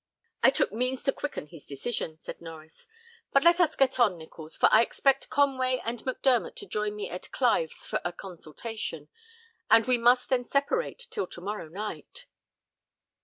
"I 0.41 0.49
took 0.49 0.71
means 0.73 1.03
to 1.03 1.11
quicken 1.11 1.45
his 1.45 1.67
decision," 1.67 2.17
said 2.19 2.39
Norries. 2.39 2.87
"But 3.31 3.43
let 3.43 3.59
us 3.61 3.75
get 3.75 3.99
on, 3.99 4.17
Nichols, 4.17 4.57
for 4.57 4.67
I 4.71 4.81
expect 4.81 5.29
Conway 5.29 5.79
and 5.85 6.03
Mac 6.07 6.23
Dermot 6.23 6.55
to 6.55 6.65
join 6.65 6.95
me 6.95 7.07
at 7.11 7.31
Clive's 7.31 7.85
for 7.87 8.01
a 8.03 8.11
consultation; 8.11 9.09
and 9.69 9.85
we 9.85 9.99
must 9.99 10.29
then 10.29 10.43
separate 10.43 11.05
till 11.11 11.27
to 11.27 11.41
morrow 11.41 11.67
night." 11.67 12.25